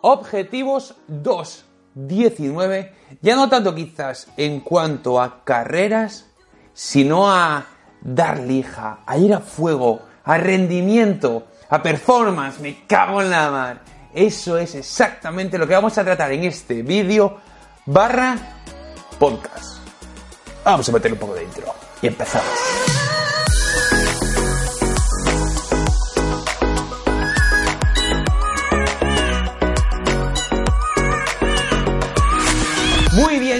[0.00, 6.26] Objetivos 2.19, ya no tanto quizás en cuanto a carreras,
[6.72, 7.66] sino a
[8.00, 13.82] dar lija, a ir a fuego, a rendimiento, a performance, me cago en la mar.
[14.14, 17.38] Eso es exactamente lo que vamos a tratar en este vídeo
[17.86, 18.36] barra
[19.18, 19.78] podcast.
[20.64, 22.87] Vamos a meterle un poco dentro y empezamos.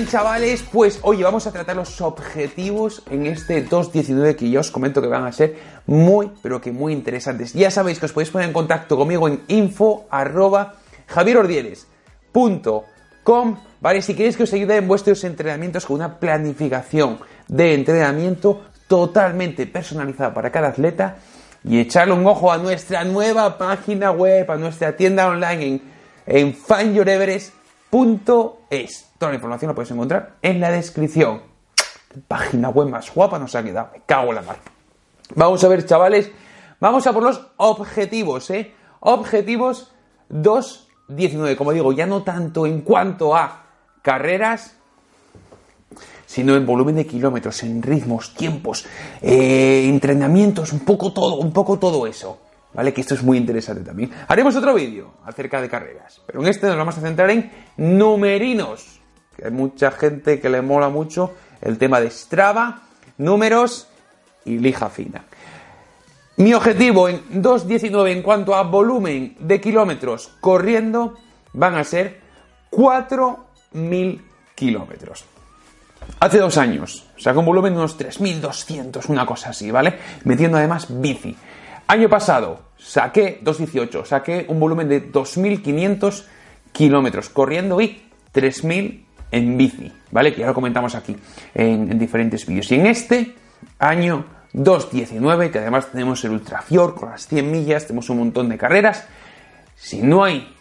[0.08, 5.02] Chavales, pues oye, vamos a tratar los objetivos en este 2.19 que yo os comento
[5.02, 5.56] que van a ser
[5.86, 7.52] muy, pero que muy interesantes.
[7.52, 10.06] Ya sabéis que os podéis poner en contacto conmigo en info
[13.80, 14.00] ¿vale?
[14.00, 20.32] Si queréis que os ayude en vuestros entrenamientos con una planificación de entrenamiento totalmente personalizada
[20.32, 21.16] para cada atleta
[21.64, 25.82] y echarle un ojo a nuestra nueva página web, a nuestra tienda online en,
[26.26, 26.54] en
[28.70, 29.10] es.
[29.18, 31.42] Toda la información la podéis encontrar en la descripción.
[32.26, 33.90] Página web más guapa nos ha quedado.
[33.92, 34.58] Me cago en la mar.
[35.34, 36.30] Vamos a ver, chavales.
[36.80, 38.72] Vamos a por los objetivos, ¿eh?
[39.00, 39.92] Objetivos
[40.30, 41.56] 2.19.
[41.56, 43.64] Como digo, ya no tanto en cuanto a
[44.02, 44.76] carreras,
[46.26, 48.86] sino en volumen de kilómetros, en ritmos, tiempos,
[49.22, 52.38] eh, entrenamientos, un poco todo, un poco todo eso.
[52.72, 52.92] ¿Vale?
[52.92, 54.10] Que esto es muy interesante también.
[54.26, 59.00] Haremos otro vídeo acerca de carreras, pero en este nos vamos a centrar en numerinos,
[59.36, 62.82] que hay mucha gente que le mola mucho el tema de Strava,
[63.18, 63.88] números
[64.44, 65.24] y lija fina.
[66.36, 71.16] Mi objetivo en 2.19 en cuanto a volumen de kilómetros corriendo
[71.52, 72.20] van a ser
[72.70, 74.22] 4.000
[74.54, 75.24] kilómetros.
[76.20, 79.98] Hace dos años, sea, con volumen de unos 3.200, una cosa así, ¿vale?
[80.24, 81.36] Metiendo además bici.
[81.88, 86.24] Año pasado saqué 2.18, saqué un volumen de 2.500
[86.70, 88.02] kilómetros corriendo y
[88.34, 90.34] 3.000 en bici, ¿vale?
[90.34, 91.16] Que ya lo comentamos aquí
[91.54, 92.70] en, diferentes vídeos.
[92.72, 93.34] Y en este
[93.78, 96.62] año 2.19, que además tenemos el Ultra
[96.94, 99.06] con las 100 millas, tenemos un montón de carreras,
[99.74, 100.54] si no hay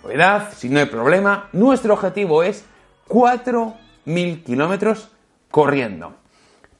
[0.00, 2.64] novedad, si no hay problema, nuestro objetivo es
[3.08, 5.10] 4.000 kilómetros
[5.50, 6.14] corriendo.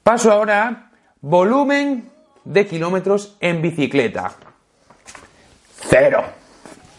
[0.04, 4.32] Paso ahora a volumen de kilómetros en bicicleta.
[5.88, 6.22] Cero.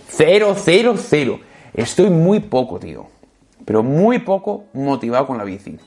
[0.08, 1.40] Cero, cero, cero.
[1.74, 3.08] Estoy muy poco, tío.
[3.66, 5.78] Pero muy poco motivado con la bici.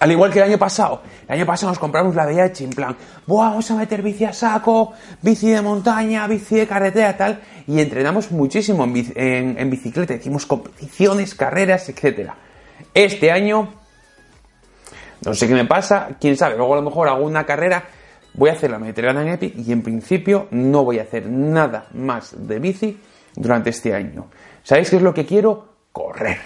[0.00, 1.02] Al igual que el año pasado.
[1.28, 2.96] El año pasado nos compramos la VH en plan,
[3.26, 7.40] vamos a meter bici a saco, bici de montaña, bici de carretera, tal.
[7.66, 10.14] Y entrenamos muchísimo en, en bicicleta.
[10.14, 12.30] Hicimos competiciones, carreras, etc.
[12.94, 13.72] Este año,
[15.24, 16.56] no sé qué me pasa, quién sabe.
[16.56, 17.84] Luego a lo mejor hago una carrera
[18.34, 21.86] Voy a hacer la Mediterránea en Epic y en principio no voy a hacer nada
[21.92, 22.98] más de bici
[23.36, 24.26] durante este año.
[24.62, 25.68] ¿Sabéis qué es lo que quiero?
[25.92, 26.38] Correr.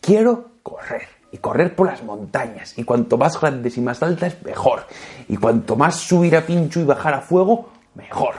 [0.00, 1.06] Quiero correr.
[1.30, 2.76] Y correr por las montañas.
[2.78, 4.86] Y cuanto más grandes y más altas, mejor.
[5.28, 8.34] Y cuanto más subir a pincho y bajar a fuego, mejor.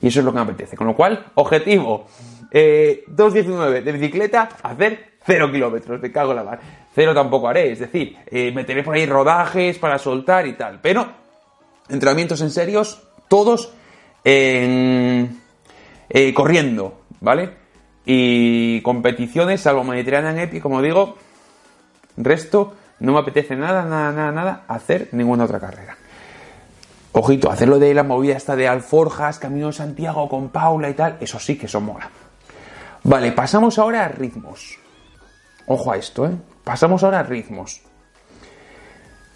[0.00, 0.76] Y eso es lo que me apetece.
[0.76, 2.06] Con lo cual, objetivo.
[2.52, 6.00] 2.19 eh, de bicicleta, hacer 0 kilómetros.
[6.00, 6.60] Me cago en la mar.
[6.94, 7.72] Cero tampoco haré.
[7.72, 10.78] Es decir, eh, meteré por ahí rodajes para soltar y tal.
[10.80, 11.23] Pero
[11.88, 13.72] entrenamientos en serios, todos
[14.24, 15.28] eh,
[16.34, 17.50] corriendo, ¿vale?
[18.06, 21.16] Y competiciones, salvo Mediterránea en Epi, como digo,
[22.16, 25.96] resto, no me apetece nada, nada, nada, nada hacer ninguna otra carrera.
[27.12, 31.16] Ojito, hacerlo de la movida esta de Alforjas, Camino de Santiago con Paula y tal,
[31.20, 32.10] eso sí que eso mola.
[33.04, 34.78] Vale, pasamos ahora a ritmos.
[35.66, 36.32] Ojo a esto, ¿eh?
[36.64, 37.82] Pasamos ahora a ritmos.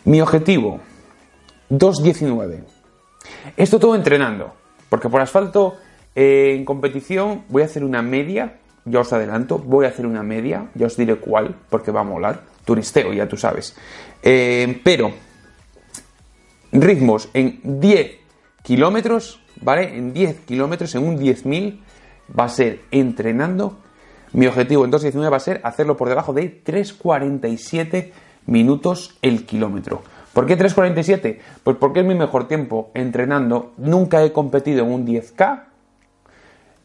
[0.05, 0.81] Mi objetivo,
[1.71, 2.65] 2.19.
[3.57, 4.55] Esto todo entrenando,
[4.89, 5.77] porque por asfalto
[6.15, 10.23] eh, en competición voy a hacer una media, ya os adelanto, voy a hacer una
[10.23, 13.77] media, ya os diré cuál, porque va a molar, turisteo, ya tú sabes.
[14.23, 15.13] Eh, pero
[16.73, 18.19] ritmos en 10
[18.63, 19.97] kilómetros, ¿vale?
[19.97, 21.81] En 10 kilómetros, en un 10.000,
[22.39, 23.79] va a ser entrenando.
[24.33, 28.13] Mi objetivo en 2.19 va a ser hacerlo por debajo de 3.47
[28.47, 30.03] minutos el kilómetro.
[30.39, 31.37] ¿Por qué 3.47?
[31.65, 33.73] Pues porque es mi mejor tiempo entrenando.
[33.77, 35.65] Nunca he competido en un 10K.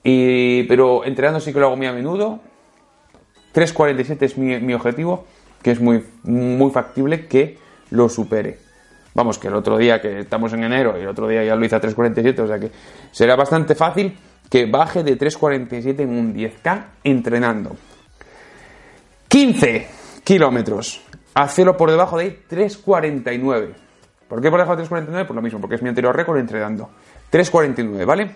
[0.03, 2.39] Y, pero entrenando sí que lo hago muy a menudo.
[3.53, 5.27] 3.47 es mi, mi objetivo,
[5.61, 7.59] que es muy, muy factible que
[7.91, 8.57] lo supere.
[9.13, 11.63] Vamos, que el otro día, que estamos en enero, y el otro día ya lo
[11.63, 12.71] hice a 3.47, o sea que
[13.11, 14.17] será bastante fácil
[14.49, 17.77] que baje de 3.47 en un 10K entrenando.
[19.27, 19.87] 15
[20.23, 21.01] kilómetros.
[21.35, 23.73] Hacerlo por debajo de 3.49.
[24.27, 25.27] ¿Por qué por debajo de 3.49?
[25.27, 26.89] Pues lo mismo, porque es mi anterior récord entrenando.
[27.31, 28.31] 3.49, ¿vale?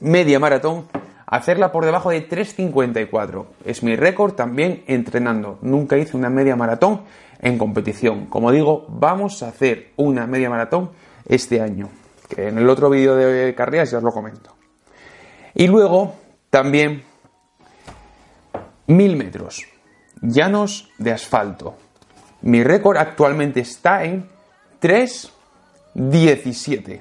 [0.00, 0.86] Media maratón.
[1.26, 3.46] Hacerla por debajo de 3.54.
[3.64, 5.58] Es mi récord también entrenando.
[5.62, 7.02] Nunca hice una media maratón
[7.40, 8.26] en competición.
[8.26, 10.90] Como digo, vamos a hacer una media maratón
[11.28, 11.88] este año.
[12.28, 14.54] Que en el otro vídeo de carreras ya os lo comento.
[15.54, 16.14] Y luego
[16.50, 17.02] también
[18.86, 19.66] mil metros.
[20.20, 21.76] Llanos de asfalto.
[22.46, 24.28] Mi récord actualmente está en
[24.80, 27.00] 3.17.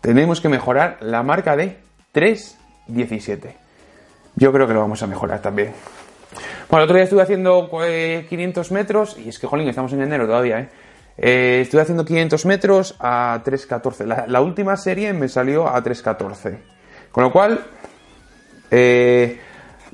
[0.00, 1.78] Tenemos que mejorar la marca de
[2.12, 3.54] 3.17.
[4.34, 5.74] Yo creo que lo vamos a mejorar también.
[6.68, 10.26] Bueno, el otro día estuve haciendo 500 metros y es que, jolín, estamos en enero
[10.26, 10.70] todavía, ¿eh?
[11.18, 14.06] eh estuve haciendo 500 metros a 3.14.
[14.06, 16.58] La, la, última serie me salió a 3.14.
[17.12, 17.64] Con lo cual,
[18.72, 19.38] eh,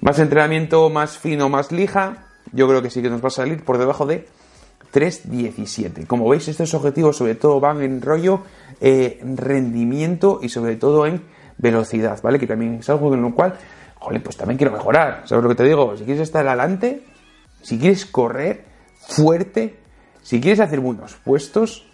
[0.01, 3.65] más entrenamiento, más fino, más lija, yo creo que sí que nos va a salir
[3.65, 4.27] por debajo de
[4.93, 6.07] 3.17.
[6.07, 8.43] Como veis, estos objetivos sobre todo van en rollo
[8.81, 11.23] eh, rendimiento y sobre todo en
[11.59, 12.39] velocidad, ¿vale?
[12.39, 13.55] Que también es algo en lo cual,
[13.99, 15.23] joder, pues también quiero mejorar.
[15.27, 15.97] ¿Sabes lo que te digo?
[15.97, 17.05] Si quieres estar adelante,
[17.63, 18.65] si quieres correr
[18.97, 19.77] fuerte,
[20.23, 21.87] si quieres hacer buenos puestos,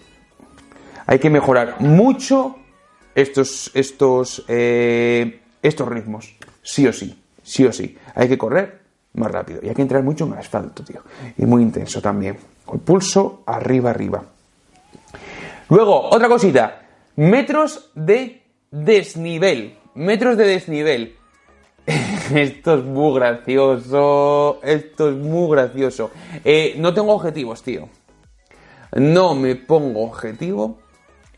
[1.07, 2.57] hay que mejorar mucho
[3.15, 6.35] estos, estos, eh, estos ritmos.
[6.63, 7.97] Sí o sí, sí o sí.
[8.15, 8.78] Hay que correr
[9.19, 11.03] más rápido y hay que entrar mucho en el asfalto, tío.
[11.37, 12.37] Y muy intenso también.
[12.65, 14.23] Con pulso arriba, arriba.
[15.71, 16.83] Luego, otra cosita.
[17.17, 19.77] Metros de desnivel.
[19.95, 21.17] Metros de desnivel.
[22.35, 24.61] esto es muy gracioso.
[24.63, 26.11] Esto es muy gracioso.
[26.45, 27.89] Eh, no tengo objetivos, tío.
[28.97, 30.79] No me pongo objetivo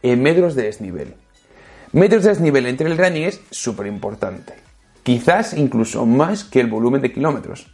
[0.02, 1.14] en metros de desnivel.
[1.92, 4.69] Metros de desnivel entre el running es súper importante.
[5.02, 7.72] Quizás incluso más que el volumen de kilómetros.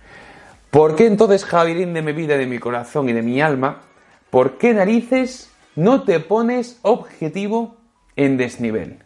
[0.70, 3.82] ¿Por qué entonces, Javirín de mi vida, de mi corazón y de mi alma,
[4.30, 7.76] por qué narices no te pones objetivo
[8.16, 9.02] en desnivel?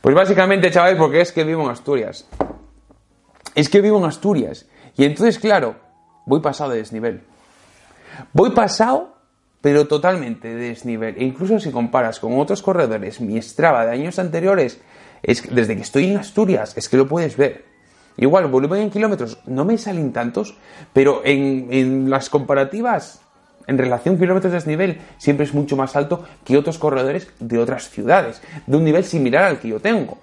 [0.00, 2.28] Pues básicamente, chavales, porque es que vivo en Asturias.
[3.54, 4.66] Es que vivo en Asturias.
[4.96, 5.76] Y entonces, claro,
[6.26, 7.22] voy pasado de desnivel.
[8.32, 9.14] Voy pasado
[9.64, 11.14] pero totalmente de desnivel.
[11.16, 14.78] E incluso si comparas con otros corredores, mi Strava de años anteriores,
[15.24, 17.64] es desde que estoy en Asturias, es que lo puedes ver.
[18.16, 20.54] Igual, volumen en kilómetros no me salen tantos,
[20.92, 23.20] pero en, las comparativas,
[23.66, 27.90] en relación kilómetros de desnivel, siempre es mucho más alto que otros corredores de otras
[27.90, 30.18] ciudades, de un nivel similar al que yo tengo.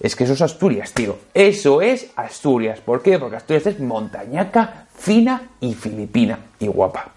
[0.00, 1.16] Es que eso es Asturias, tío.
[1.32, 2.80] Eso es Asturias.
[2.80, 3.18] ¿Por qué?
[3.18, 7.12] Porque Asturias es montañaca, fina y filipina y guapa.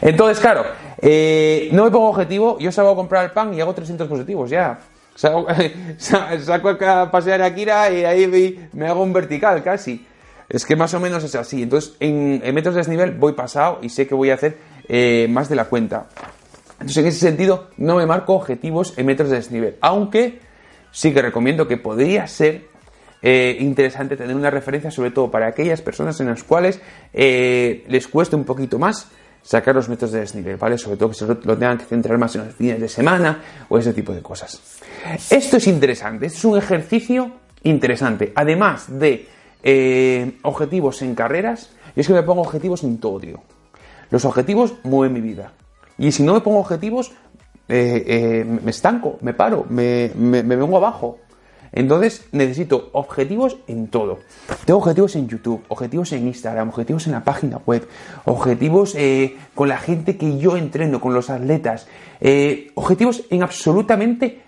[0.00, 0.64] Entonces, claro,
[0.98, 4.48] eh, no me pongo objetivo, yo salgo a comprar el pan y hago 300 positivos,
[4.48, 4.78] ya.
[5.96, 10.06] Saco, a pasear a Kira y ahí me hago un vertical casi.
[10.48, 11.62] Es que más o menos es así.
[11.62, 14.58] Entonces, en, metros de desnivel voy pasado y sé que voy a hacer
[14.88, 16.06] eh, más de la cuenta.
[16.72, 19.76] Entonces, en ese sentido, no me marco objetivos en metros de desnivel.
[19.80, 20.40] Aunque
[20.92, 22.66] sí que recomiendo que podría ser
[23.22, 26.80] eh, interesante tener una referencia, sobre todo para aquellas personas en las cuales
[27.12, 29.10] les cueste un poquito más
[29.46, 30.76] sacar los metros de desnivel, ¿vale?
[30.76, 33.78] Sobre todo que se lo, tengan que centrar más en los fines de semana o
[33.78, 34.60] ese tipo de cosas.
[35.30, 37.30] Esto es interesante, es un ejercicio
[37.62, 38.32] interesante.
[38.34, 39.28] Además de
[39.62, 43.40] eh, objetivos en carreras, yo es que me pongo objetivos en todo, tío.
[44.10, 45.52] Los objetivos mueven mi vida.
[45.96, 47.12] Y si no me pongo objetivos,
[47.68, 51.20] eh, eh, me estanco, me paro, me vengo abajo.
[51.72, 54.18] Entonces necesito objetivos en todo.
[54.64, 57.86] Tengo objetivos en YouTube, objetivos en Instagram, objetivos en la página web,
[58.24, 61.86] objetivos eh, con la gente que yo entreno, con los atletas,
[62.20, 64.42] eh, objetivos en absolutamente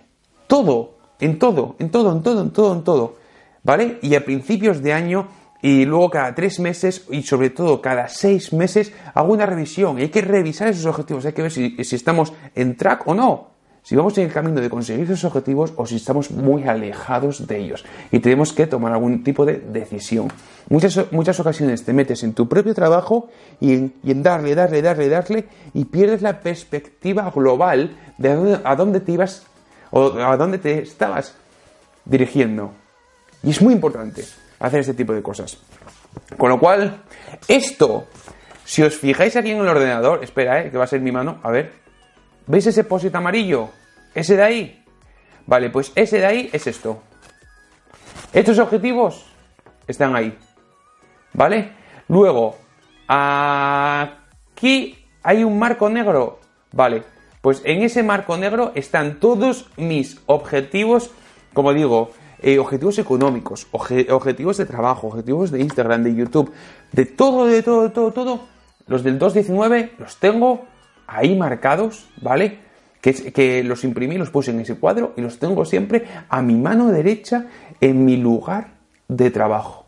[0.47, 3.15] todo, en todo, en todo, en todo, en todo, en todo.
[3.63, 3.99] ¿Vale?
[4.03, 5.29] Y a principios de año
[5.61, 10.09] y luego cada tres meses y sobre todo cada seis meses hago una revisión hay
[10.09, 13.58] que revisar esos objetivos, hay que ver si estamos en track o no
[13.89, 17.57] si vamos en el camino de conseguir esos objetivos o si estamos muy alejados de
[17.57, 20.29] ellos y tenemos que tomar algún tipo de decisión.
[20.69, 23.31] Muchas, muchas ocasiones te metes en tu propio trabajo
[23.61, 29.13] y en, darle, darle, darle, darle y pierdes la perspectiva global de a dónde, te
[29.13, 29.47] ibas
[29.91, 31.35] o a dónde te estabas
[32.05, 32.73] dirigiendo.
[33.43, 34.23] Y es muy importante
[34.59, 35.57] hacer este tipo de cosas.
[36.37, 37.05] Con lo cual,
[37.49, 38.05] esto,
[38.67, 41.39] si os fijáis aquí en el ordenador, espera, eh, que va a ser mi mano,
[41.43, 41.88] a ver,
[42.49, 43.69] ¿Veis ese posit amarillo?
[44.15, 44.85] ¿Ese de ahí?
[45.47, 47.03] Vale, pues ese de ahí es esto.
[48.33, 49.27] Estos objetivos
[49.87, 50.37] están ahí.
[51.35, 51.73] ¿Vale?
[52.09, 52.57] Luego,
[53.07, 54.27] aquí
[55.23, 56.41] hay un marco negro.
[56.73, 57.03] Vale,
[57.43, 61.11] pues en ese marco negro están todos mis objetivos,
[61.53, 66.51] como digo, eh, objetivos económicos, objetivos de trabajo, objetivos de Instagram, de YouTube,
[66.93, 68.41] de todo, de todo, de todo, todo.
[68.87, 70.65] Los del 219 los tengo
[71.09, 72.59] ahí marcados, ¿vale?
[73.01, 76.55] Que, que los imprimí, los puse en ese cuadro y los tengo siempre a mi
[76.55, 77.47] mano derecha
[77.81, 78.69] en mi lugar
[79.09, 79.87] de trabajo.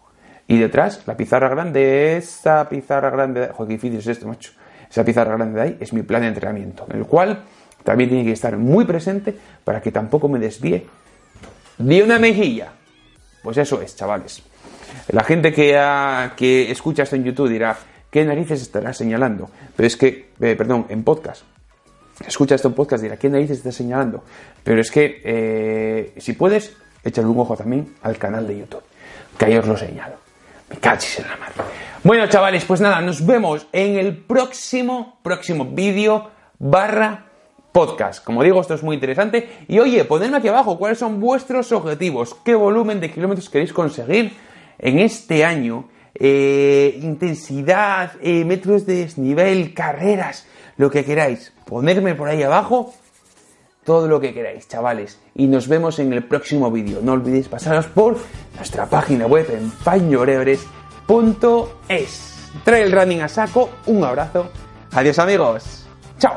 [0.48, 4.50] Y detrás, la pizarra grande, esa pizarra grande, joder, qué difícil es esto, macho.
[4.90, 7.44] Esa pizarra grande de ahí es mi plan de entrenamiento, en el cual
[7.84, 10.86] también tiene que estar muy presente para que tampoco me desvíe
[11.78, 12.72] ni una mejilla.
[13.42, 14.42] Pues eso es, chavales.
[15.12, 15.78] La gente que,
[16.36, 17.76] que escucha esto en YouTube dirá,
[18.10, 19.50] ¿qué narices estará señalando?
[19.76, 21.42] Pero es que, eh, perdón, en podcast.
[22.26, 24.22] Escucha esto en podcast dirá, ¿qué narices está señalando?
[24.62, 28.82] Pero es que, eh, si puedes, échale un ojo también al canal de YouTube,
[29.38, 30.16] que ahí os lo señalo.
[30.68, 31.54] Me cachis en la madre.
[32.04, 37.26] Bueno, chavales, pues nada, nos vemos en el próximo, próximo vídeo barra
[37.72, 38.24] podcast.
[38.24, 39.64] Como digo, esto es muy interesante.
[39.68, 44.32] Y oye, ponedme aquí abajo cuáles son vuestros objetivos, qué volumen de kilómetros queréis conseguir
[44.78, 51.52] en este año, eh, intensidad, eh, metros de desnivel, carreras, lo que queráis.
[51.66, 52.94] Ponerme por ahí abajo
[53.84, 55.18] todo lo que queráis, chavales.
[55.34, 57.00] Y nos vemos en el próximo vídeo.
[57.02, 58.18] No olvidéis pasaros por
[58.56, 62.50] nuestra página web en fañorebres.es.
[62.64, 63.70] Trae el running a saco.
[63.86, 64.50] Un abrazo.
[64.92, 65.86] Adiós amigos.
[66.18, 66.36] Chao.